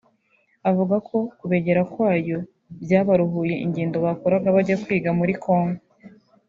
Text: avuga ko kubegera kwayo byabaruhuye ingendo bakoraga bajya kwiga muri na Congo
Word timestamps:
avuga 0.69 0.95
ko 1.07 1.17
kubegera 1.39 1.81
kwayo 1.93 2.37
byabaruhuye 2.83 3.55
ingendo 3.65 3.97
bakoraga 4.05 4.47
bajya 4.55 4.75
kwiga 4.83 5.09
muri 5.19 5.33
na 5.35 5.41
Congo 5.45 5.81